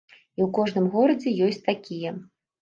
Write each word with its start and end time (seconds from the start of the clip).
І 0.37 0.43
ў 0.45 0.47
кожным 0.57 0.87
горадзе 0.95 1.35
ёсць 1.49 1.61
такія. 1.69 2.17